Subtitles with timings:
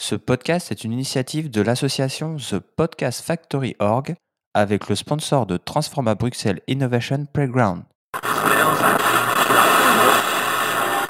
[0.00, 4.14] Ce podcast est une initiative de l'association The Podcast Factory Org
[4.54, 7.82] avec le sponsor de Transforma Bruxelles Innovation Playground.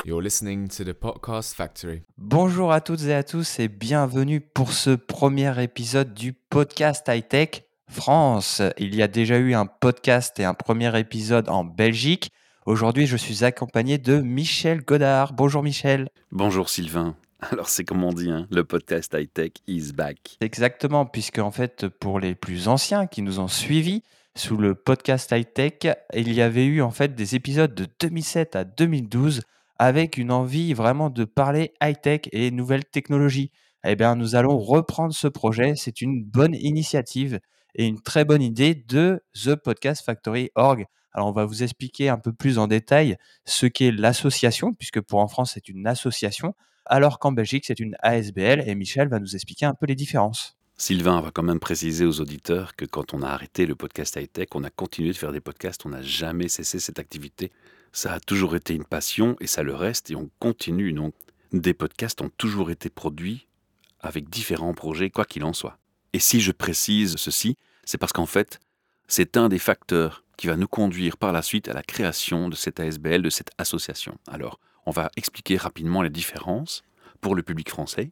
[0.06, 2.00] You're listening to the Podcast Factory.
[2.16, 7.28] Bonjour à toutes et à tous et bienvenue pour ce premier épisode du podcast High
[7.28, 8.62] Tech France.
[8.78, 12.30] Il y a déjà eu un podcast et un premier épisode en Belgique.
[12.64, 15.34] Aujourd'hui, je suis accompagné de Michel Godard.
[15.34, 16.08] Bonjour Michel.
[16.32, 17.14] Bonjour Sylvain.
[17.52, 20.36] Alors c'est comme on dit, hein, le podcast high tech is back.
[20.40, 24.02] Exactement, puisque en fait, pour les plus anciens qui nous ont suivis
[24.36, 28.56] sous le podcast high tech, il y avait eu en fait des épisodes de 2007
[28.56, 29.42] à 2012
[29.78, 33.52] avec une envie vraiment de parler high tech et nouvelles technologies.
[33.86, 35.74] Eh bien, nous allons reprendre ce projet.
[35.76, 37.38] C'est une bonne initiative
[37.76, 40.86] et une très bonne idée de The Podcast Factory Org.
[41.12, 45.20] Alors, on va vous expliquer un peu plus en détail ce qu'est l'association, puisque pour
[45.20, 46.54] en France, c'est une association
[46.88, 50.56] alors qu'en Belgique, c'est une ASBL et Michel va nous expliquer un peu les différences.
[50.76, 54.48] Sylvain va quand même préciser aux auditeurs que quand on a arrêté le podcast high-tech,
[54.54, 57.50] on a continué de faire des podcasts, on n'a jamais cessé cette activité.
[57.92, 60.92] Ça a toujours été une passion et ça le reste et on continue.
[60.92, 61.14] Donc,
[61.52, 63.48] des podcasts ont toujours été produits
[64.00, 65.78] avec différents projets, quoi qu'il en soit.
[66.12, 68.60] Et si je précise ceci, c'est parce qu'en fait,
[69.08, 72.54] c'est un des facteurs qui va nous conduire par la suite à la création de
[72.54, 74.16] cette ASBL, de cette association.
[74.28, 76.82] Alors, on va expliquer rapidement les différences
[77.20, 78.10] pour le public français.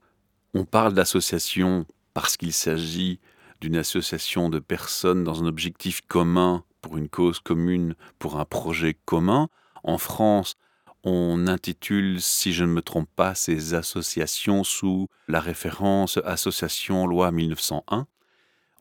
[0.53, 3.19] On parle d'association parce qu'il s'agit
[3.63, 8.95] d'une association de personnes dans un objectif commun, pour une cause commune, pour un projet
[9.07, 9.49] commun.
[9.85, 10.57] En France,
[11.03, 17.33] on intitule, si je ne me trompe pas, ces associations sous la référence Association Loi
[17.33, 18.07] 1901.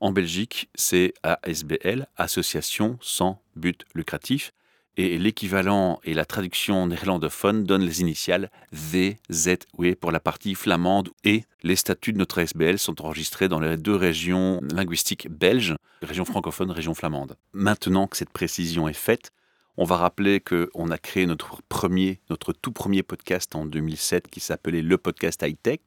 [0.02, 4.52] En Belgique, c'est ASBL, Association sans but lucratif
[4.98, 11.44] et l'équivalent et la traduction néerlandophone donnent les initiales VZW pour la partie flamande et
[11.64, 16.72] les statuts de notre SBL sont enregistrés dans les deux régions linguistiques belges, région francophone,
[16.72, 17.36] région flamande.
[17.54, 19.32] Maintenant que cette précision est faite,
[19.78, 24.40] on va rappeler qu'on a créé notre premier, notre tout premier podcast en 2007 qui
[24.40, 25.80] s'appelait le podcast high tech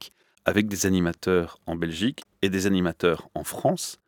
[0.45, 3.99] avec des animateurs en Belgique et des animateurs en France.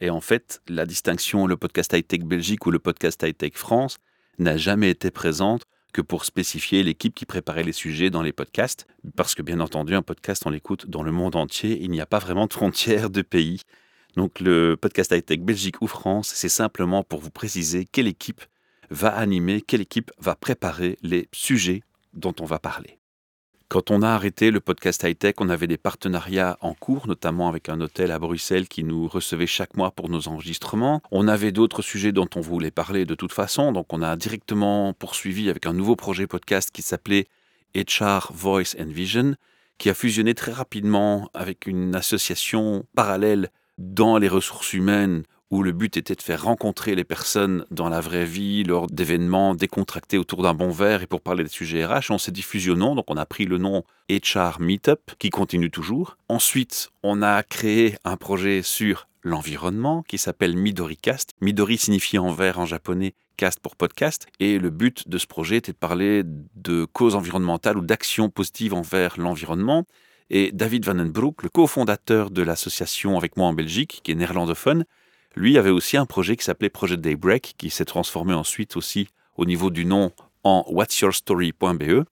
[0.00, 3.52] Et en fait, la distinction le podcast high tech Belgique ou le podcast high tech
[3.54, 3.98] France
[4.38, 8.86] n'a jamais été présente que pour spécifier l'équipe qui préparait les sujets dans les podcasts,
[9.16, 12.06] parce que bien entendu, un podcast, on l'écoute dans le monde entier, il n'y a
[12.06, 13.62] pas vraiment de frontières de pays.
[14.14, 18.42] Donc le podcast high-tech Belgique ou France, c'est simplement pour vous préciser quelle équipe
[18.90, 21.82] va animer, quelle équipe va préparer les sujets
[22.12, 22.98] dont on va parler.
[23.68, 27.68] Quand on a arrêté le podcast high-tech, on avait des partenariats en cours, notamment avec
[27.68, 31.02] un hôtel à Bruxelles qui nous recevait chaque mois pour nos enregistrements.
[31.10, 34.92] On avait d'autres sujets dont on voulait parler de toute façon, donc on a directement
[34.92, 37.26] poursuivi avec un nouveau projet podcast qui s'appelait
[37.74, 39.34] HR Voice and Vision,
[39.78, 43.48] qui a fusionné très rapidement avec une association parallèle
[43.78, 48.00] dans les ressources humaines où le but était de faire rencontrer les personnes dans la
[48.00, 52.10] vraie vie lors d'événements décontractés autour d'un bon verre et pour parler des sujets RH.
[52.10, 56.16] On s'est dit fusionnons, donc on a pris le nom HR Meetup qui continue toujours.
[56.28, 61.32] Ensuite, on a créé un projet sur l'environnement qui s'appelle MidoriCast.
[61.40, 64.26] Midori signifie en vert en japonais cast pour podcast.
[64.40, 68.74] Et le but de ce projet était de parler de causes environnementales ou d'actions positives
[68.74, 69.84] envers l'environnement.
[70.30, 74.84] Et David Vandenbroek, le cofondateur de l'association avec moi en Belgique, qui est néerlandophone,
[75.36, 79.44] lui avait aussi un projet qui s'appelait Projet Daybreak, qui s'est transformé ensuite aussi au
[79.44, 80.10] niveau du nom
[80.42, 82.04] en whatsyourstory.be.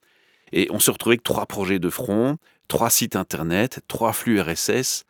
[0.52, 2.36] Et on se retrouvait avec trois projets de front,
[2.68, 5.04] trois sites internet, trois flux RSS.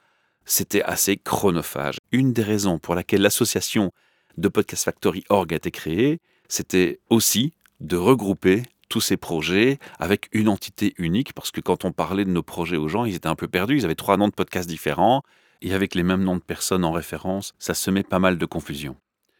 [0.44, 1.98] C'était assez chronophage.
[2.12, 3.92] Une des raisons pour laquelle l'association
[4.38, 8.62] de Podcast Factory Org a été créée, c'était aussi de regrouper
[8.94, 12.76] tous ces projets avec une entité unique, parce que quand on parlait de nos projets
[12.76, 15.24] aux gens, ils étaient un peu perdus, ils avaient trois noms de podcasts différents,
[15.62, 18.94] et avec les mêmes noms de personnes en référence, ça semait pas mal de confusion.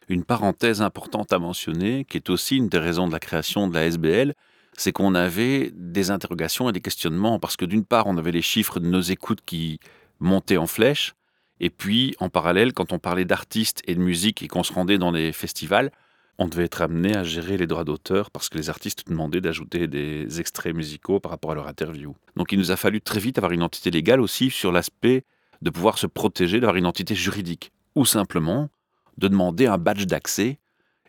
[0.08, 3.74] Une parenthèse importante à mentionner, qui est aussi une des raisons de la création de
[3.74, 4.34] la SBL,
[4.76, 8.42] c'est qu'on avait des interrogations et des questionnements, parce que d'une part, on avait les
[8.42, 9.78] chiffres de nos écoutes qui
[10.18, 11.14] montaient en flèche,
[11.60, 14.98] et puis en parallèle, quand on parlait d'artistes et de musique et qu'on se rendait
[14.98, 15.92] dans les festivals,
[16.38, 19.86] on devait être amené à gérer les droits d'auteur parce que les artistes demandaient d'ajouter
[19.86, 22.16] des extraits musicaux par rapport à leur interview.
[22.36, 25.24] Donc il nous a fallu très vite avoir une entité légale aussi sur l'aspect
[25.62, 28.68] de pouvoir se protéger, d'avoir une entité juridique, ou simplement
[29.16, 30.58] de demander un badge d'accès.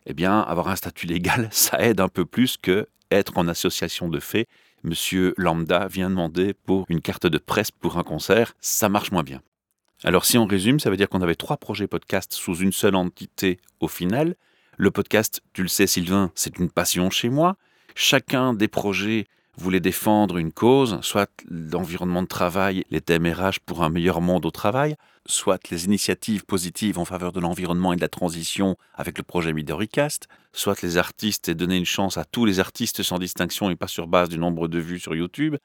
[0.06, 4.08] Eh bien, avoir un statut légal, ça aide un peu plus que être en association
[4.08, 4.46] de fait.
[4.84, 9.24] Monsieur Lambda vient demander pour une carte de presse pour un concert, ça marche moins
[9.24, 9.42] bien.
[10.04, 12.94] Alors si on résume, ça veut dire qu'on avait trois projets podcast sous une seule
[12.94, 14.36] entité au final.
[14.78, 17.56] Le podcast, tu le sais Sylvain, c'est une passion chez moi.
[17.94, 19.26] Chacun des projets
[19.56, 23.32] voulait défendre une cause, soit l'environnement de travail, les thèmes
[23.64, 27.96] pour un meilleur monde au travail, soit les initiatives positives en faveur de l'environnement et
[27.96, 32.26] de la transition avec le projet Midoricast, soit les artistes et donner une chance à
[32.26, 35.56] tous les artistes sans distinction et pas sur base du nombre de vues sur YouTube.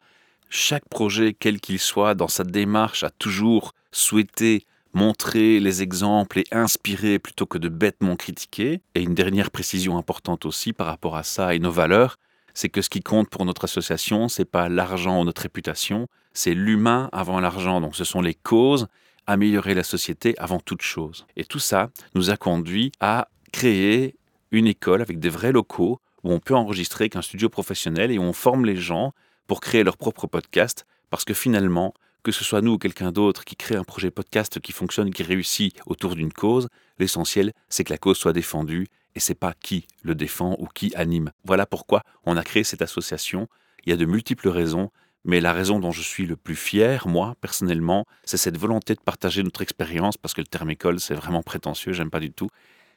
[0.50, 6.46] Chaque projet, quel qu'il soit, dans sa démarche, a toujours souhaité montrer les exemples et
[6.52, 8.82] inspirer plutôt que de bêtement critiquer.
[8.96, 12.18] Et une dernière précision importante aussi par rapport à ça et nos valeurs,
[12.54, 16.54] c'est que ce qui compte pour notre association, c'est pas l'argent ou notre réputation, c'est
[16.54, 17.82] l'humain avant l'argent.
[17.82, 18.88] Donc ce sont les causes,
[19.28, 21.26] améliorer la société avant toute chose.
[21.36, 24.16] Et tout ça nous a conduit à créer
[24.52, 28.24] une école avec des vrais locaux où on peut enregistrer qu'un studio professionnel et où
[28.24, 29.14] on forme les gens
[29.48, 31.94] pour créer leur propre podcast parce que finalement,
[32.24, 35.24] que ce soit nous ou quelqu'un d'autre qui crée un projet podcast qui fonctionne, qui
[35.24, 36.68] réussit autour d'une cause,
[37.00, 40.94] l'essentiel, c'est que la cause soit défendue et c'est pas qui le défend ou qui
[40.96, 41.32] anime.
[41.44, 43.48] Voilà pourquoi on a créé cette association.
[43.86, 44.92] Il y a de multiples raisons,
[45.26, 49.02] mais la raison dont je suis le plus fier, moi, personnellement, c'est cette volonté de
[49.02, 52.50] partager notre expérience, parce que le terme école, c'est vraiment prétentieux, j'aime pas du tout.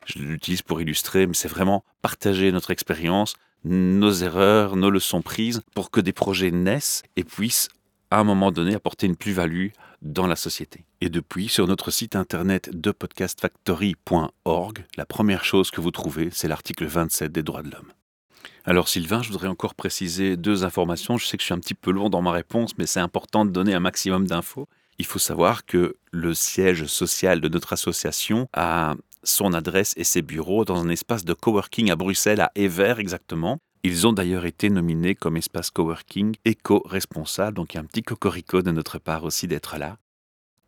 [0.06, 3.34] Je l'utilise pour illustrer, mais c'est vraiment partager notre expérience,
[3.64, 7.68] nos erreurs, nos leçons prises, pour que des projets naissent et puissent
[8.14, 9.70] à un moment donné apporter une plus-value
[10.00, 10.84] dans la société.
[11.00, 16.46] Et depuis, sur notre site internet de podcastfactory.org, la première chose que vous trouvez, c'est
[16.46, 17.92] l'article 27 des droits de l'homme.
[18.64, 21.18] Alors Sylvain, je voudrais encore préciser deux informations.
[21.18, 23.44] Je sais que je suis un petit peu long dans ma réponse, mais c'est important
[23.44, 24.68] de donner un maximum d'infos.
[25.00, 28.94] Il faut savoir que le siège social de notre association a
[29.24, 33.58] son adresse et ses bureaux dans un espace de coworking à Bruxelles, à Ever exactement.
[33.86, 38.00] Ils ont d'ailleurs été nominés comme espace coworking éco-responsable, donc il y a un petit
[38.00, 39.98] cocorico de notre part aussi d'être là.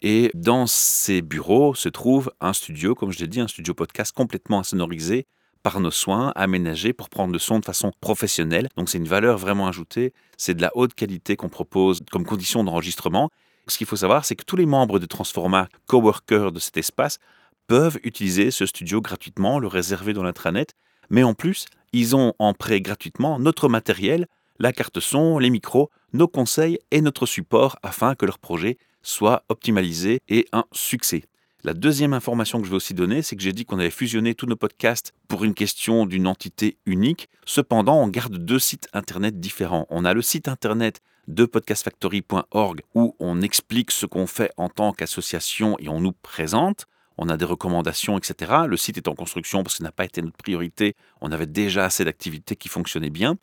[0.03, 4.15] Et dans ces bureaux se trouve un studio, comme je l'ai dit, un studio podcast
[4.15, 5.27] complètement insonorisé
[5.63, 8.69] par nos soins, aménagé pour prendre le son de façon professionnelle.
[8.77, 12.65] Donc c'est une valeur vraiment ajoutée, c'est de la haute qualité qu'on propose comme condition
[12.65, 13.31] d'enregistrement.
[13.67, 17.19] Ce qu'il faut savoir, c'est que tous les membres de Transforma, coworkers de cet espace,
[17.67, 20.75] peuvent utiliser ce studio gratuitement, le réserver dans l'intranet,
[21.09, 21.67] mais en plus,
[21.97, 24.27] ils ont en prêt gratuitement notre matériel,
[24.59, 29.45] la carte son, les micros, nos conseils et notre support afin que leur projet soit
[29.49, 31.25] optimalisé et un succès.
[31.65, 34.35] La deuxième information que je veux aussi donner, c'est que j'ai dit qu'on avait fusionné
[34.35, 37.29] tous nos podcasts pour une question d'une entité unique.
[37.47, 39.87] Cependant, on garde deux sites internet différents.
[39.89, 44.93] On a le site internet de podcastfactory.org où on explique ce qu'on fait en tant
[44.93, 46.87] qu'association et on nous présente
[47.19, 48.53] on a des recommandations, etc.
[48.67, 50.95] Le site est en construction parce que ce n'a pas été notre priorité.
[51.21, 53.37] On avait déjà assez d'activités qui fonctionnaient bien.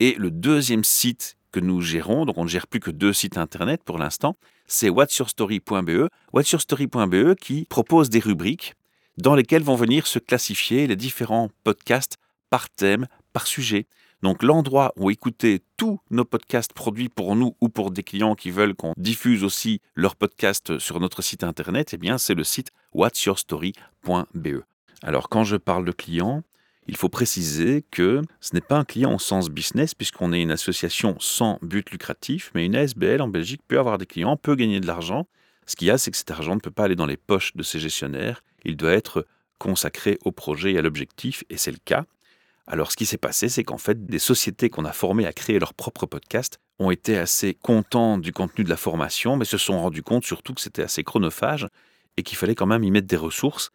[0.00, 3.38] Et le deuxième site que nous gérons, donc on ne gère plus que deux sites
[3.38, 6.08] internet pour l'instant, c'est whatsyourstory.be.
[6.32, 8.74] Whatsyourstory.be qui propose des rubriques
[9.18, 12.16] dans lesquelles vont venir se classifier les différents podcasts
[12.50, 13.86] par thème, par sujet.
[14.24, 18.50] Donc l'endroit où écouter tous nos podcasts produits pour nous ou pour des clients qui
[18.50, 22.70] veulent qu'on diffuse aussi leurs podcasts sur notre site internet, eh bien c'est le site
[22.94, 24.62] whatsyourstory.be.
[25.02, 26.42] Alors quand je parle de client,
[26.86, 30.52] il faut préciser que ce n'est pas un client au sens business puisqu'on est une
[30.52, 34.80] association sans but lucratif, mais une ASBL en Belgique peut avoir des clients, peut gagner
[34.80, 35.26] de l'argent.
[35.66, 37.54] Ce qu'il y a, c'est que cet argent ne peut pas aller dans les poches
[37.56, 39.26] de ses gestionnaires, il doit être
[39.58, 42.06] consacré au projet et à l'objectif, et c'est le cas.
[42.66, 45.58] Alors ce qui s'est passé, c'est qu'en fait, des sociétés qu'on a formées à créer
[45.58, 49.80] leur propre podcast ont été assez contents du contenu de la formation, mais se sont
[49.80, 51.68] rendus compte surtout que c'était assez chronophage
[52.16, 53.70] et qu'il fallait quand même y mettre des ressources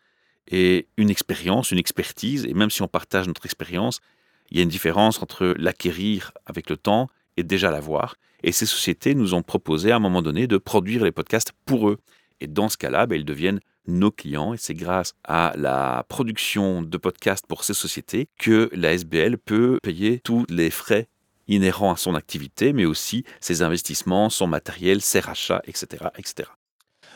[0.47, 2.45] et une expérience, une expertise.
[2.45, 4.01] Et même si on partage notre expérience,
[4.49, 8.15] il y a une différence entre l'acquérir avec le temps et déjà l'avoir.
[8.43, 11.89] Et ces sociétés nous ont proposé à un moment donné de produire les podcasts pour
[11.89, 11.99] eux.
[12.41, 16.81] Et dans ce cas-là, ben, ils deviennent nos clients et c'est grâce à la production
[16.81, 21.07] de podcasts pour ces sociétés que la SBL peut payer tous les frais
[21.47, 26.05] inhérents à son activité, mais aussi ses investissements, son matériel, ses rachats, etc.
[26.17, 26.49] etc.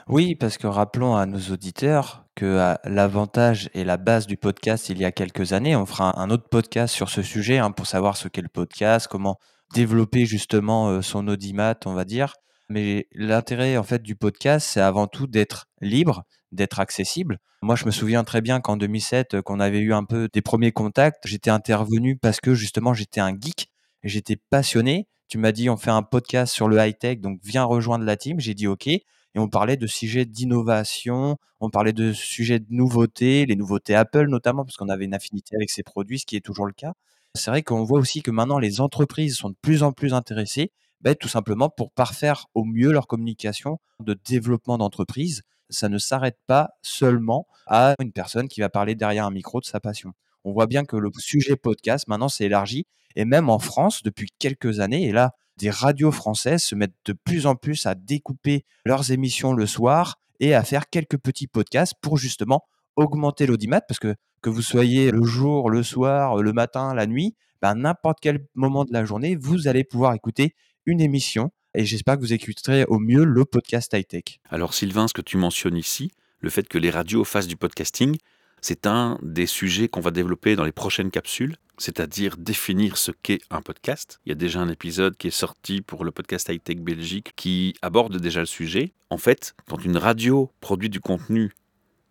[0.07, 4.97] Oui, parce que rappelons à nos auditeurs que l'avantage et la base du podcast il
[4.97, 8.17] y a quelques années, on fera un autre podcast sur ce sujet hein, pour savoir
[8.17, 9.37] ce qu'est le podcast, comment
[9.73, 12.33] développer justement euh, son audimat, on va dire.
[12.69, 17.39] Mais l'intérêt en fait du podcast, c'est avant tout d'être libre, d'être accessible.
[17.61, 20.71] Moi, je me souviens très bien qu'en 2007, qu'on avait eu un peu des premiers
[20.71, 23.69] contacts, j'étais intervenu parce que justement, j'étais un geek
[24.03, 25.07] j'étais passionné.
[25.27, 28.39] Tu m'as dit, on fait un podcast sur le high-tech, donc viens rejoindre la team.
[28.39, 28.87] J'ai dit OK.
[28.87, 34.27] Et on parlait de sujets d'innovation, on parlait de sujets de nouveautés, les nouveautés Apple
[34.27, 36.93] notamment, parce qu'on avait une affinité avec ces produits, ce qui est toujours le cas.
[37.33, 40.71] C'est vrai qu'on voit aussi que maintenant, les entreprises sont de plus en plus intéressées,
[41.03, 45.43] ben, tout simplement pour parfaire au mieux leur communication de développement d'entreprise
[45.73, 49.65] ça ne s'arrête pas seulement à une personne qui va parler derrière un micro de
[49.65, 50.13] sa passion.
[50.45, 54.29] on voit bien que le sujet podcast maintenant s'est élargi et même en France depuis
[54.39, 55.03] quelques années.
[55.03, 59.53] Et là, des radios françaises se mettent de plus en plus à découper leurs émissions
[59.53, 64.49] le soir et à faire quelques petits podcasts pour justement augmenter l'audimat parce que que
[64.49, 68.91] vous soyez le jour, le soir, le matin, la nuit, ben, n'importe quel moment de
[68.91, 70.53] la journée, vous allez pouvoir écouter
[70.85, 74.39] une émission et j'espère que vous écouterez au mieux le podcast high-tech.
[74.49, 78.17] Alors Sylvain, ce que tu mentionnes ici, le fait que les radios fassent du podcasting,
[78.61, 83.41] c'est un des sujets qu'on va développer dans les prochaines capsules, c'est-à-dire définir ce qu'est
[83.49, 84.19] un podcast.
[84.25, 87.33] Il y a déjà un épisode qui est sorti pour le podcast High Tech Belgique
[87.35, 88.93] qui aborde déjà le sujet.
[89.09, 91.53] En fait, quand une radio produit du contenu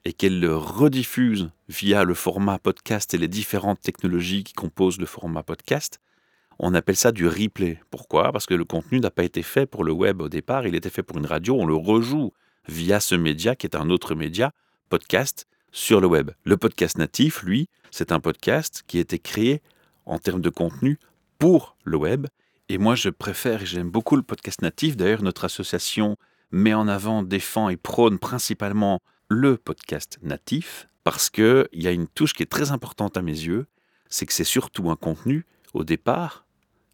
[0.04, 5.06] et qu'elle le rediffuse via le format podcast et les différentes technologies qui composent le
[5.06, 6.00] format podcast,
[6.62, 7.80] on appelle ça du replay.
[7.90, 8.32] Pourquoi?
[8.32, 10.90] Parce que le contenu n'a pas été fait pour le web au départ, il était
[10.90, 12.32] fait pour une radio, on le rejoue
[12.68, 14.52] via ce média qui est un autre média,
[14.88, 16.30] podcast, sur le web.
[16.44, 19.60] Le podcast natif, lui, c'est un podcast qui a été créé
[20.06, 20.98] en termes de contenu
[21.38, 22.28] pour le web.
[22.68, 24.96] Et moi, je préfère et j'aime beaucoup le podcast natif.
[24.96, 26.16] D'ailleurs, notre association
[26.52, 32.06] met en avant, défend et prône principalement le podcast natif parce qu'il y a une
[32.06, 33.66] touche qui est très importante à mes yeux,
[34.08, 36.41] c'est que c'est surtout un contenu, au départ,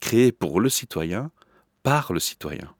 [0.00, 1.30] créé pour le citoyen,
[1.82, 2.74] par le citoyen.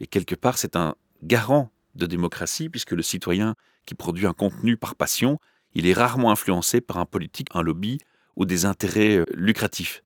[0.00, 3.54] Et quelque part, c'est un garant de démocratie, puisque le citoyen
[3.86, 5.38] qui produit un contenu par passion,
[5.74, 7.98] il est rarement influencé par un politique, un lobby
[8.36, 10.02] ou des intérêts euh, lucratifs.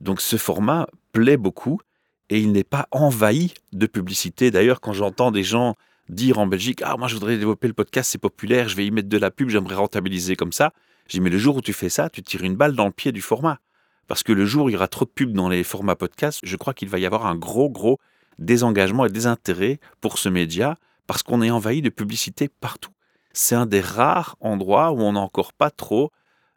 [0.00, 1.80] Donc ce format plaît beaucoup
[2.28, 4.50] et il n'est pas envahi de publicité.
[4.50, 5.76] D'ailleurs, quand j'entends des gens
[6.08, 8.90] dire en Belgique Ah, moi je voudrais développer le podcast, c'est populaire, je vais y
[8.90, 10.72] mettre de la pub, j'aimerais rentabiliser comme ça.
[11.08, 13.12] J'ai mais le jour où tu fais ça, tu tires une balle dans le pied
[13.12, 13.60] du format.
[14.06, 16.40] Parce que le jour où il y aura trop de pubs dans les formats podcast,
[16.42, 17.98] je crois qu'il va y avoir un gros, gros
[18.38, 22.90] désengagement et désintérêt pour ce média parce qu'on est envahi de publicité partout.
[23.32, 26.10] C'est un des rares endroits où on n'a encore pas trop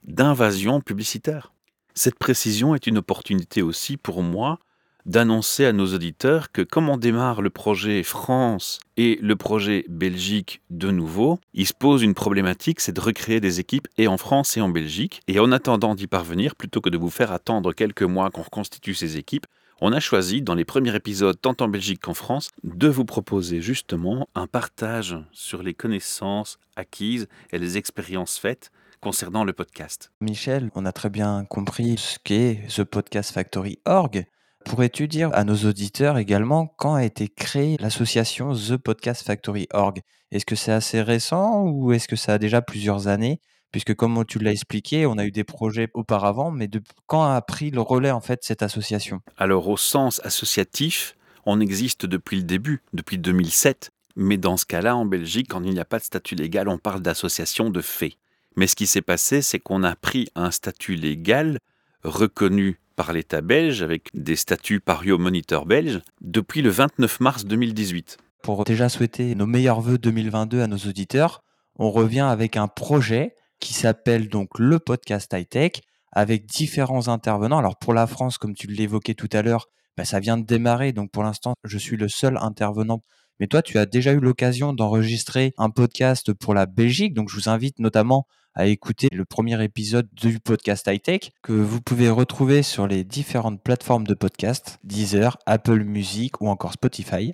[0.03, 1.53] d'invasion publicitaire.
[1.93, 4.59] Cette précision est une opportunité aussi pour moi
[5.05, 10.61] d'annoncer à nos auditeurs que comme on démarre le projet France et le projet Belgique
[10.69, 14.57] de nouveau, il se pose une problématique, c'est de recréer des équipes et en France
[14.57, 15.21] et en Belgique.
[15.27, 18.93] Et en attendant d'y parvenir, plutôt que de vous faire attendre quelques mois qu'on reconstitue
[18.93, 19.47] ces équipes,
[19.81, 23.61] on a choisi, dans les premiers épisodes, tant en Belgique qu'en France, de vous proposer
[23.61, 30.11] justement un partage sur les connaissances acquises et les expériences faites concernant le podcast.
[30.19, 34.25] Michel, on a très bien compris ce qu'est The Podcast Factory Org.
[34.65, 40.01] Pourrais-tu dire à nos auditeurs également quand a été créée l'association The Podcast Factory Org?
[40.31, 43.39] Est-ce que c'est assez récent ou est-ce que ça a déjà plusieurs années?
[43.71, 47.41] Puisque comme tu l'as expliqué, on a eu des projets auparavant, mais de quand a
[47.41, 49.21] pris le relais en fait cette association?
[49.37, 53.91] Alors au sens associatif, on existe depuis le début, depuis 2007.
[54.15, 56.77] Mais dans ce cas-là, en Belgique, quand il n'y a pas de statut légal, on
[56.77, 58.17] parle d'association de fait.
[58.55, 61.59] Mais ce qui s'est passé, c'est qu'on a pris un statut légal
[62.03, 67.45] reconnu par l'État belge avec des statuts pari au moniteur belge depuis le 29 mars
[67.45, 68.17] 2018.
[68.43, 71.41] Pour déjà souhaiter nos meilleurs voeux 2022 à nos auditeurs,
[71.77, 75.71] on revient avec un projet qui s'appelle donc le podcast high tech
[76.11, 77.59] avec différents intervenants.
[77.59, 80.91] Alors pour la France, comme tu l'évoquais tout à l'heure, bah, ça vient de démarrer,
[80.91, 83.01] donc pour l'instant, je suis le seul intervenant.
[83.39, 87.35] Mais toi, tu as déjà eu l'occasion d'enregistrer un podcast pour la Belgique, donc je
[87.35, 88.27] vous invite notamment
[88.59, 93.05] à écouter le premier épisode du podcast High Tech que vous pouvez retrouver sur les
[93.05, 97.31] différentes plateformes de podcast, Deezer, Apple Music ou encore Spotify.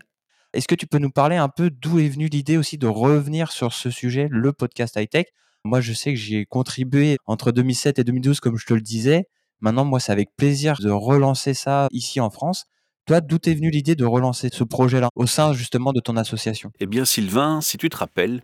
[0.53, 3.51] Est-ce que tu peux nous parler un peu d'où est venue l'idée aussi de revenir
[3.51, 5.25] sur ce sujet, le podcast High Tech?
[5.63, 8.81] Moi, je sais que j'y ai contribué entre 2007 et 2012, comme je te le
[8.81, 9.23] disais.
[9.61, 12.65] Maintenant, moi, c'est avec plaisir de relancer ça ici en France.
[13.07, 16.71] Toi, d'où est venue l'idée de relancer ce projet-là au sein justement de ton association?
[16.79, 18.43] Eh bien, Sylvain, si tu te rappelles,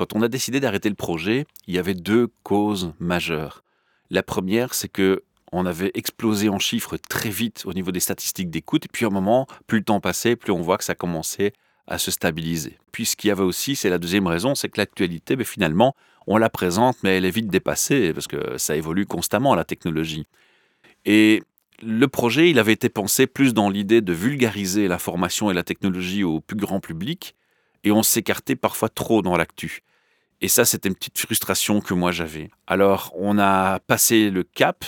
[0.00, 3.62] quand on a décidé d'arrêter le projet, il y avait deux causes majeures.
[4.08, 8.48] La première, c'est que on avait explosé en chiffres très vite au niveau des statistiques
[8.48, 10.94] d'écoute, et puis à un moment, plus le temps passait, plus on voit que ça
[10.94, 11.52] commençait
[11.86, 12.78] à se stabiliser.
[12.92, 15.94] Puis ce qu'il y avait aussi, c'est la deuxième raison, c'est que l'actualité, ben, finalement,
[16.26, 20.26] on la présente, mais elle est vite dépassée, parce que ça évolue constamment, la technologie.
[21.04, 21.42] Et
[21.82, 26.24] le projet, il avait été pensé plus dans l'idée de vulgariser l'information et la technologie
[26.24, 27.34] au plus grand public,
[27.84, 29.82] et on s'écartait parfois trop dans l'actu.
[30.40, 32.50] Et ça, c'était une petite frustration que moi j'avais.
[32.66, 34.84] Alors, on a passé le cap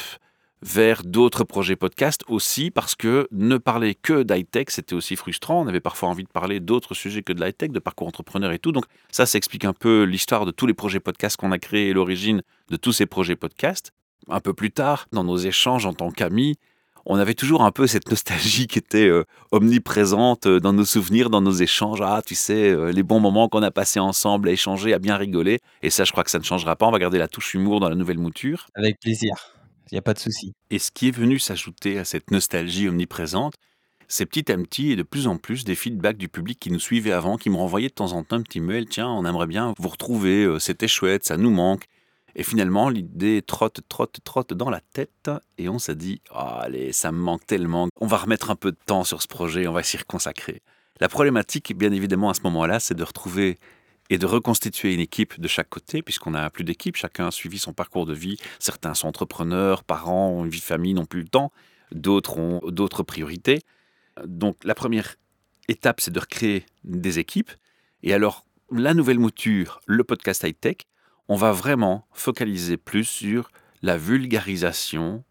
[0.63, 5.61] vers d'autres projets podcast aussi parce que ne parler que d'high-tech, c'était aussi frustrant.
[5.63, 8.59] On avait parfois envie de parler d'autres sujets que de l'high-tech, de parcours entrepreneur et
[8.59, 8.73] tout.
[8.73, 11.89] Donc ça, ça explique un peu l'histoire de tous les projets podcast qu'on a créés
[11.89, 13.93] et l'origine de tous ces projets podcast.
[14.29, 16.57] Un peu plus tard, dans nos échanges en tant qu'amis,
[17.05, 21.31] on avait toujours un peu cette nostalgie qui était euh, omniprésente euh, dans nos souvenirs,
[21.31, 22.01] dans nos échanges.
[22.03, 25.17] Ah, tu sais, euh, les bons moments qu'on a passés ensemble à échanger, à bien
[25.17, 25.61] rigoler.
[25.83, 26.87] Et ça, je crois que ça ne changera pas.
[26.87, 28.69] On va garder la touche humour dans la nouvelle mouture.
[28.75, 29.35] Avec plaisir.
[29.91, 30.55] Il n'y a pas de souci.
[30.71, 33.55] Et ce qui est venu s'ajouter à cette nostalgie omniprésente,
[34.09, 36.79] c'est petit à petit et de plus en plus des feedbacks du public qui nous
[36.79, 39.47] suivait avant, qui me renvoyaient de temps en temps un petit mail, tiens, on aimerait
[39.47, 41.87] bien vous retrouver, c'était chouette, ça nous manque.
[42.35, 46.93] Et finalement, l'idée trotte, trotte, trotte dans la tête, et on s'est dit, oh, allez,
[46.93, 49.73] ça me manque tellement, on va remettre un peu de temps sur ce projet, on
[49.73, 50.63] va s'y reconsacrer.
[51.01, 53.59] La problématique, bien évidemment, à ce moment-là, c'est de retrouver
[54.11, 57.59] et de reconstituer une équipe de chaque côté, puisqu'on n'a plus d'équipe, chacun a suivi
[57.59, 58.37] son parcours de vie.
[58.59, 61.51] Certains sont entrepreneurs, parents, ont une vie de famille, n'ont plus le temps,
[61.93, 63.61] d'autres ont d'autres priorités.
[64.27, 65.17] Donc la première
[65.69, 67.51] étape, c'est de recréer des équipes.
[68.03, 70.79] Et alors, la nouvelle mouture, le podcast high-tech,
[71.29, 73.51] on va vraiment focaliser plus sur
[73.83, 75.25] la vulgarisation,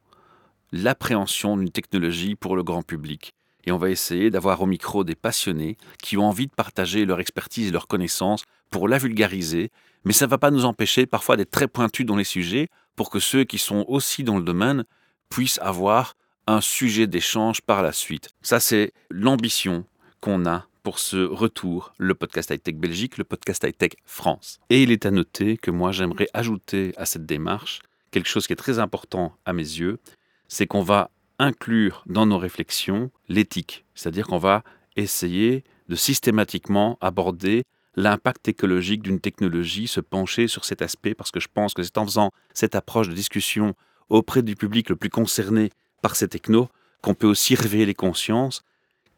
[0.71, 3.33] l'appréhension d'une technologie pour le grand public.
[3.65, 7.19] Et on va essayer d'avoir au micro des passionnés qui ont envie de partager leur
[7.19, 9.69] expertise et leurs connaissances pour la vulgariser,
[10.03, 13.10] mais ça ne va pas nous empêcher parfois d'être très pointus dans les sujets pour
[13.10, 14.83] que ceux qui sont aussi dans le domaine
[15.29, 16.15] puissent avoir
[16.48, 18.29] un sujet d'échange par la suite.
[18.41, 19.86] Ça, c'est l'ambition
[20.19, 24.59] qu'on a pour ce retour, le podcast high-tech Belgique, le podcast high-tech France.
[24.69, 28.53] Et il est à noter que moi, j'aimerais ajouter à cette démarche quelque chose qui
[28.53, 30.00] est très important à mes yeux,
[30.47, 34.63] c'est qu'on va inclure dans nos réflexions l'éthique, c'est-à-dire qu'on va
[34.95, 37.63] essayer de systématiquement aborder
[37.95, 41.97] l'impact écologique d'une technologie, se pencher sur cet aspect, parce que je pense que c'est
[41.97, 43.75] en faisant cette approche de discussion
[44.09, 45.71] auprès du public le plus concerné
[46.01, 46.69] par ces technos
[47.01, 48.63] qu'on peut aussi réveiller les consciences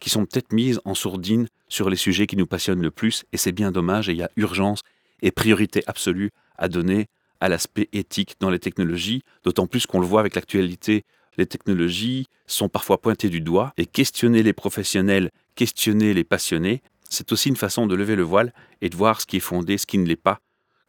[0.04, 3.38] qui sont peut-être mises en sourdine sur les sujets qui nous passionnent le plus, et
[3.38, 4.82] c'est bien dommage, et il y a urgence
[5.22, 7.08] et priorité absolue à donner
[7.40, 11.06] à l'aspect éthique dans les technologies, d'autant plus qu'on le voit avec l'actualité,
[11.38, 17.32] les technologies sont parfois pointées du doigt, et questionner les professionnels, questionner les passionnés, c'est
[17.32, 19.86] aussi une façon de lever le voile et de voir ce qui est fondé, ce
[19.86, 20.42] qui ne l'est pas,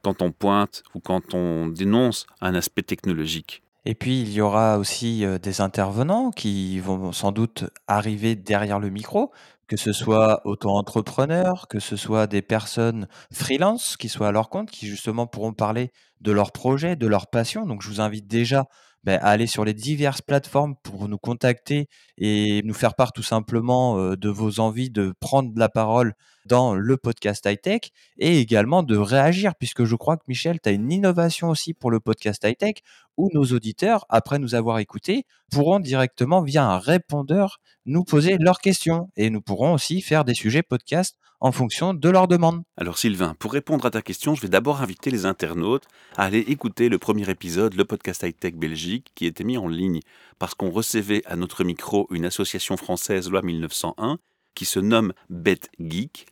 [0.03, 3.63] quand on pointe ou quand on dénonce un aspect technologique.
[3.87, 8.79] Et puis, il y aura aussi euh, des intervenants qui vont sans doute arriver derrière
[8.79, 9.31] le micro,
[9.69, 14.71] que ce soit auto-entrepreneurs, que ce soit des personnes freelance qui soient à leur compte,
[14.71, 15.91] qui justement pourront parler
[16.23, 17.67] de leur projet, de leur passion.
[17.67, 18.67] Donc, je vous invite déjà
[19.05, 23.23] ben, à aller sur les diverses plateformes pour nous contacter et nous faire part tout
[23.23, 28.83] simplement euh, de vos envies de prendre la parole dans le podcast high-tech et également
[28.83, 32.45] de réagir, puisque je crois que Michel, tu as une innovation aussi pour le podcast
[32.45, 32.77] high-tech
[33.17, 38.61] où nos auditeurs, après nous avoir écoutés, pourront directement via un répondeur nous poser leurs
[38.61, 42.63] questions et nous pourrons aussi faire des sujets podcast en fonction de leurs demandes.
[42.77, 45.85] Alors Sylvain, pour répondre à ta question, je vais d'abord inviter les internautes
[46.17, 50.01] à aller écouter le premier épisode, le podcast high-tech Belgique, qui était mis en ligne
[50.39, 54.19] parce qu'on recevait à notre micro une association française loi 1901
[54.55, 56.27] qui se nomme Bet Geek.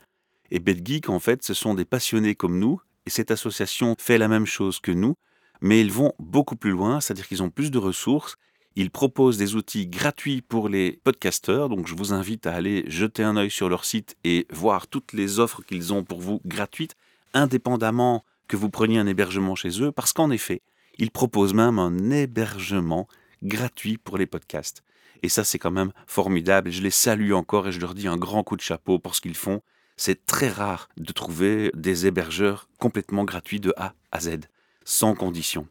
[0.54, 4.18] Et Bet Geek, en fait, ce sont des passionnés comme nous, et cette association fait
[4.18, 5.14] la même chose que nous,
[5.62, 8.36] mais ils vont beaucoup plus loin, c'est-à-dire qu'ils ont plus de ressources.
[8.76, 13.22] Ils proposent des outils gratuits pour les podcasteurs, donc je vous invite à aller jeter
[13.22, 16.96] un œil sur leur site et voir toutes les offres qu'ils ont pour vous gratuites,
[17.32, 20.60] indépendamment que vous preniez un hébergement chez eux, parce qu'en effet,
[20.98, 23.08] ils proposent même un hébergement
[23.42, 24.82] gratuit pour les podcasts.
[25.22, 26.70] Et ça, c'est quand même formidable.
[26.70, 29.22] je les salue encore et je leur dis un grand coup de chapeau pour ce
[29.22, 29.62] qu'ils font.
[30.04, 34.40] C'est très rare de trouver des hébergeurs complètement gratuits de A à Z
[34.84, 35.68] sans condition.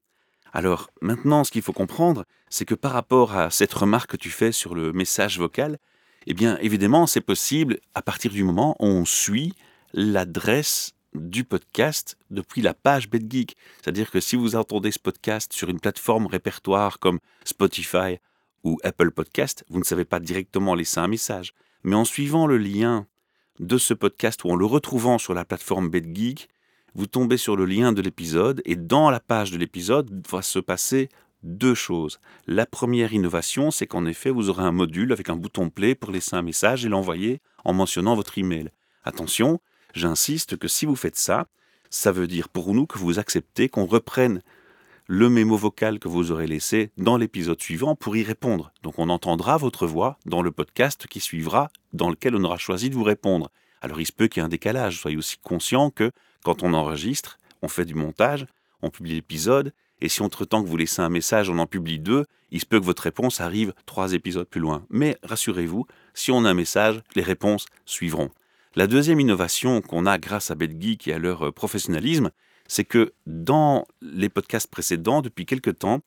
[0.53, 4.29] Alors maintenant, ce qu'il faut comprendre, c'est que par rapport à cette remarque que tu
[4.29, 5.79] fais sur le message vocal,
[6.27, 9.53] eh bien évidemment, c'est possible à partir du moment où on suit
[9.91, 13.57] l'adresse du podcast depuis la page BetGeek.
[13.81, 18.19] C'est-à-dire que si vous entendez ce podcast sur une plateforme répertoire comme Spotify
[18.63, 21.53] ou Apple Podcast, vous ne savez pas directement laisser un message.
[21.83, 23.07] Mais en suivant le lien
[23.59, 26.49] de ce podcast ou en le retrouvant sur la plateforme BetGeek,
[26.93, 30.59] vous tombez sur le lien de l'épisode et dans la page de l'épisode va se
[30.59, 31.09] passer
[31.43, 32.19] deux choses.
[32.47, 36.11] La première innovation, c'est qu'en effet, vous aurez un module avec un bouton play pour
[36.11, 38.69] laisser un message et l'envoyer en mentionnant votre email.
[39.03, 39.59] Attention,
[39.93, 41.47] j'insiste que si vous faites ça,
[41.89, 44.41] ça veut dire pour nous que vous acceptez qu'on reprenne
[45.07, 48.71] le mémo vocal que vous aurez laissé dans l'épisode suivant pour y répondre.
[48.83, 52.89] Donc on entendra votre voix dans le podcast qui suivra, dans lequel on aura choisi
[52.89, 53.51] de vous répondre.
[53.81, 56.11] Alors il se peut qu'il y ait un décalage, soyez aussi conscient que
[56.43, 58.45] quand on enregistre, on fait du montage,
[58.81, 62.25] on publie l'épisode, et si entre-temps que vous laissez un message, on en publie deux,
[62.49, 64.83] il se peut que votre réponse arrive trois épisodes plus loin.
[64.89, 68.31] Mais rassurez-vous, si on a un message, les réponses suivront.
[68.75, 72.31] La deuxième innovation qu'on a grâce à BetGeek et à leur euh, professionnalisme,
[72.71, 75.99] c'est que dans les podcasts précédents, depuis quelques temps,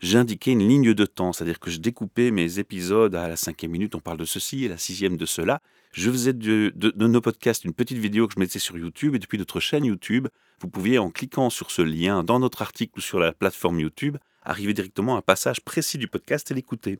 [0.00, 3.94] j'indiquais une ligne de temps, c'est-à-dire que je découpais mes épisodes à la cinquième minute,
[3.94, 7.72] on parle de ceci, et la sixième de cela, je faisais de, nos podcasts une
[7.72, 10.28] petite vidéo que je mettais sur YouTube et depuis notre chaîne YouTube,
[10.60, 14.18] vous pouviez, en cliquant sur ce lien dans notre article ou sur la plateforme YouTube,
[14.44, 16.98] arriver directement à un passage précis du podcast et l'écouter.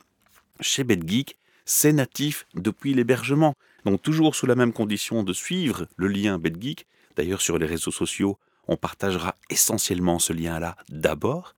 [0.60, 3.54] Chez BetGeek, c'est natif depuis l'hébergement.
[3.84, 6.86] Donc toujours sous la même condition de suivre le lien BetGeek.
[7.16, 8.38] D'ailleurs sur les réseaux sociaux,
[8.70, 11.56] on partagera essentiellement ce lien-là d'abord.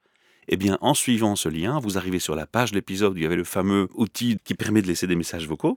[0.49, 3.23] Eh bien, en suivant ce lien, vous arrivez sur la page de l'épisode où il
[3.23, 5.77] y avait le fameux outil qui permet de laisser des messages vocaux.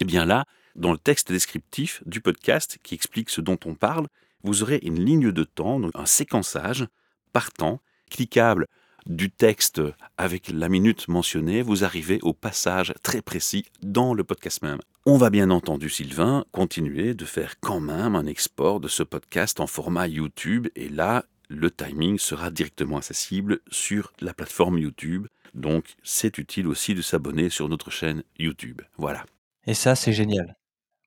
[0.00, 0.46] Eh bien là,
[0.76, 4.06] dans le texte descriptif du podcast qui explique ce dont on parle,
[4.44, 6.86] vous aurez une ligne de temps, donc un séquençage
[7.32, 8.68] partant, cliquable
[9.06, 9.80] du texte
[10.16, 14.80] avec la minute mentionnée, vous arrivez au passage très précis dans le podcast même.
[15.06, 19.60] On va bien entendu, Sylvain, continuer de faire quand même un export de ce podcast
[19.60, 25.28] en format YouTube, et là, le timing sera directement accessible sur la plateforme YouTube.
[25.54, 28.82] Donc, c'est utile aussi de s'abonner sur notre chaîne YouTube.
[28.98, 29.24] Voilà.
[29.66, 30.56] Et ça, c'est génial.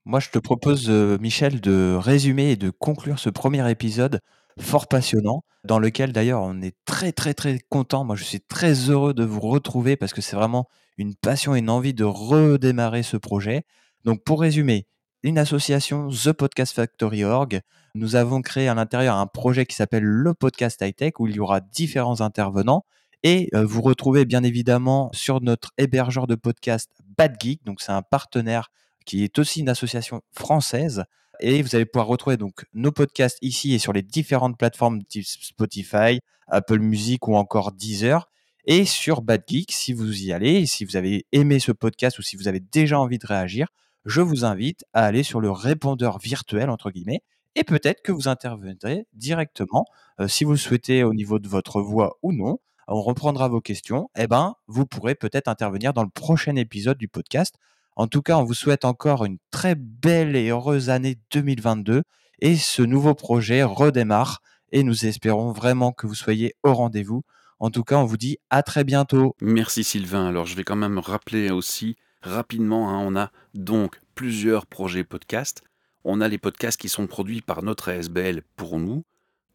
[0.06, 4.22] Moi, je te propose, euh, Michel, de résumer et de conclure ce premier épisode
[4.60, 8.04] fort passionnant, dans lequel d'ailleurs on est très très très content.
[8.04, 10.68] Moi, je suis très heureux de vous retrouver parce que c'est vraiment
[10.98, 13.64] une passion et une envie de redémarrer ce projet.
[14.06, 14.88] Donc, pour résumer,
[15.24, 17.62] une association, The Podcast Factory Org.
[17.96, 21.36] Nous avons créé à l'intérieur un projet qui s'appelle le Podcast High Tech où il
[21.36, 22.86] y aura différents intervenants.
[23.24, 27.66] Et euh, vous retrouvez bien évidemment sur notre hébergeur de podcast Bad Geek.
[27.66, 28.70] Donc, c'est un partenaire
[29.06, 31.04] qui est aussi une association française.
[31.40, 35.26] Et vous allez pouvoir retrouver donc nos podcasts ici et sur les différentes plateformes type
[35.26, 38.30] Spotify, Apple Music ou encore Deezer.
[38.66, 42.22] Et sur Bad Geek, si vous y allez, si vous avez aimé ce podcast ou
[42.22, 43.68] si vous avez déjà envie de réagir,
[44.06, 47.22] je vous invite à aller sur le répondeur virtuel, entre guillemets,
[47.56, 49.86] et peut-être que vous interviendrez directement,
[50.20, 52.60] euh, si vous le souhaitez au niveau de votre voix ou non.
[52.88, 54.10] On reprendra vos questions.
[54.18, 57.56] Eh ben, vous pourrez peut-être intervenir dans le prochain épisode du podcast.
[58.00, 62.04] En tout cas, on vous souhaite encore une très belle et heureuse année 2022
[62.40, 67.24] et ce nouveau projet redémarre et nous espérons vraiment que vous soyez au rendez-vous.
[67.60, 69.36] En tout cas, on vous dit à très bientôt.
[69.42, 70.30] Merci Sylvain.
[70.30, 75.62] Alors je vais quand même rappeler aussi rapidement, hein, on a donc plusieurs projets podcasts.
[76.06, 79.04] On a les podcasts qui sont produits par notre ASBL pour nous.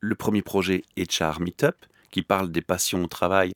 [0.00, 3.54] Le premier projet HR Meetup, qui parle des passions au travail,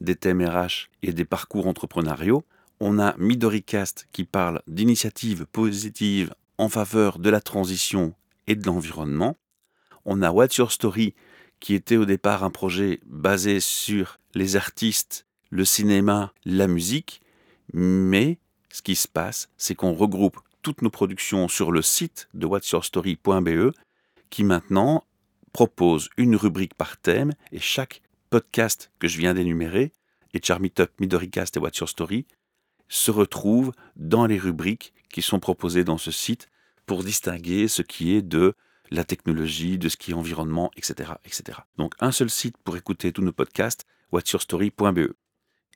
[0.00, 2.44] des thèmes RH et des parcours entrepreneuriaux.
[2.86, 8.12] On a MidoriCast qui parle d'initiatives positives en faveur de la transition
[8.46, 9.38] et de l'environnement.
[10.04, 11.14] On a What's Your Story
[11.60, 17.22] qui était au départ un projet basé sur les artistes, le cinéma, la musique,
[17.72, 22.44] mais ce qui se passe, c'est qu'on regroupe toutes nos productions sur le site de
[22.44, 23.74] whatsyourstory.be
[24.28, 25.04] qui maintenant
[25.54, 29.90] propose une rubrique par thème et chaque podcast que je viens d'énumérer,
[30.34, 32.26] et Charmeetup, Midoricast et What's Your Story,
[32.88, 36.48] se retrouve dans les rubriques qui sont proposées dans ce site
[36.86, 38.54] pour distinguer ce qui est de
[38.90, 41.12] la technologie, de ce qui est environnement, etc.
[41.24, 41.58] etc.
[41.78, 45.14] Donc un seul site pour écouter tous nos podcasts, whatsyourstory.be.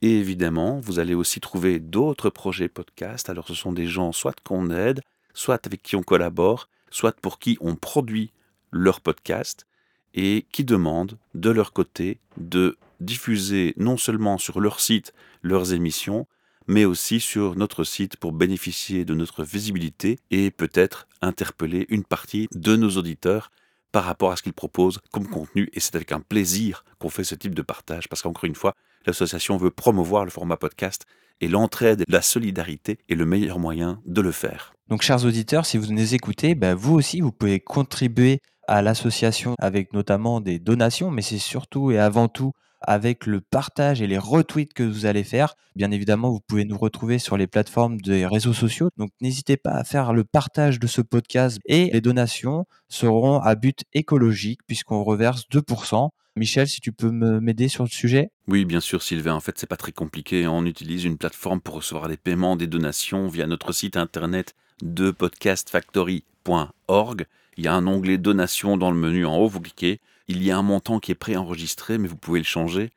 [0.00, 3.30] Et évidemment, vous allez aussi trouver d'autres projets podcast.
[3.30, 5.00] Alors ce sont des gens soit qu'on aide,
[5.34, 8.30] soit avec qui on collabore, soit pour qui on produit
[8.70, 9.66] leur podcast
[10.14, 16.26] et qui demandent de leur côté de diffuser non seulement sur leur site leurs émissions,
[16.68, 22.46] mais aussi sur notre site pour bénéficier de notre visibilité et peut-être interpeller une partie
[22.54, 23.50] de nos auditeurs
[23.90, 25.70] par rapport à ce qu'ils proposent comme contenu.
[25.72, 28.74] Et c'est avec un plaisir qu'on fait ce type de partage, parce qu'encore une fois,
[29.06, 31.06] l'association veut promouvoir le format podcast
[31.40, 34.74] et l'entraide, la solidarité est le meilleur moyen de le faire.
[34.88, 39.54] Donc, chers auditeurs, si vous nous écoutez, bah, vous aussi, vous pouvez contribuer à l'association
[39.58, 44.18] avec notamment des donations, mais c'est surtout et avant tout avec le partage et les
[44.18, 45.54] retweets que vous allez faire.
[45.76, 48.90] Bien évidemment, vous pouvez nous retrouver sur les plateformes des réseaux sociaux.
[48.96, 53.54] Donc n'hésitez pas à faire le partage de ce podcast et les donations seront à
[53.54, 56.08] but écologique puisqu'on reverse 2%.
[56.36, 59.34] Michel, si tu peux m'aider sur le sujet Oui, bien sûr, Sylvain.
[59.34, 60.46] En fait, c'est pas très compliqué.
[60.46, 65.10] On utilise une plateforme pour recevoir les paiements des donations via notre site internet de
[65.10, 67.26] podcastfactory.org.
[67.56, 69.48] Il y a un onglet donations dans le menu en haut.
[69.48, 72.90] Vous cliquez il y a un montant qui est préenregistré, mais vous pouvez le changer.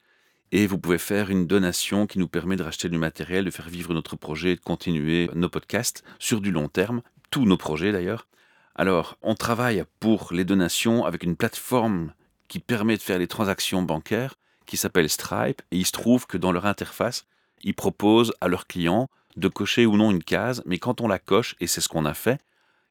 [0.51, 3.69] Et vous pouvez faire une donation qui nous permet de racheter du matériel, de faire
[3.69, 8.27] vivre notre projet, de continuer nos podcasts sur du long terme, tous nos projets d'ailleurs.
[8.75, 12.13] Alors, on travaille pour les donations avec une plateforme
[12.49, 16.37] qui permet de faire les transactions bancaires, qui s'appelle Stripe, et il se trouve que
[16.37, 17.25] dans leur interface,
[17.63, 21.19] ils proposent à leurs clients de cocher ou non une case, mais quand on la
[21.19, 22.41] coche, et c'est ce qu'on a fait,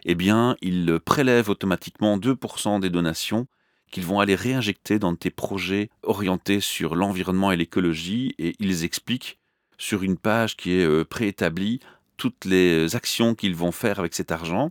[0.05, 3.47] eh bien, ils prélèvent automatiquement 2% des donations
[3.91, 9.39] qu'ils vont aller réinjecter dans tes projets orientés sur l'environnement et l'écologie et ils expliquent
[9.79, 11.81] sur une page qui est euh, préétablie
[12.17, 14.71] toutes les actions qu'ils vont faire avec cet argent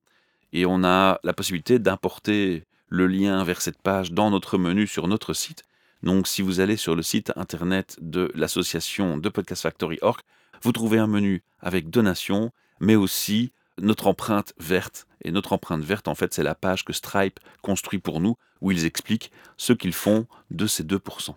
[0.54, 5.08] et on a la possibilité d'importer le lien vers cette page dans notre menu sur
[5.08, 5.64] notre site.
[6.04, 10.22] Donc si vous allez sur le site internet de l'association de Podcast Factory Org,
[10.62, 13.52] vous trouvez un menu avec donations, mais aussi
[13.82, 15.08] notre empreinte verte.
[15.24, 18.72] Et notre empreinte verte, en fait, c'est la page que Stripe construit pour nous, où
[18.72, 21.36] ils expliquent ce qu'ils font de ces 2%.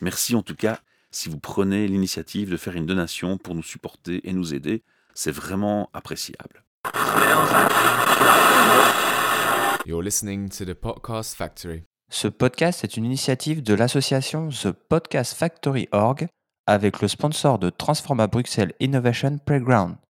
[0.00, 0.80] Merci en tout cas
[1.10, 4.82] si vous prenez l'initiative de faire une donation pour nous supporter et nous aider.
[5.14, 6.64] C'est vraiment appréciable.
[9.86, 11.84] You're listening to the Podcast Factory.
[12.10, 16.26] Ce podcast est une initiative de l'association The Podcast Factory Org
[16.66, 19.96] avec le sponsor de Transforma Bruxelles Innovation Playground.